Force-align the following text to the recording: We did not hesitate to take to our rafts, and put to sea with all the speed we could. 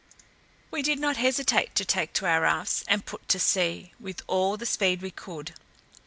We 0.71 0.81
did 0.81 0.97
not 0.97 1.17
hesitate 1.17 1.75
to 1.75 1.85
take 1.85 2.13
to 2.13 2.25
our 2.25 2.41
rafts, 2.41 2.83
and 2.87 3.05
put 3.05 3.29
to 3.29 3.39
sea 3.39 3.93
with 3.99 4.23
all 4.25 4.57
the 4.57 4.65
speed 4.65 5.03
we 5.03 5.11
could. 5.11 5.53